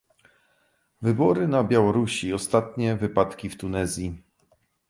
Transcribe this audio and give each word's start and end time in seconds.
wybory 1.01 1.47
na 1.47 1.63
Białorusi, 1.63 2.33
ostatnie 2.33 2.95
wypadki 2.95 3.49
w 3.49 3.57
Tunezji 3.57 4.23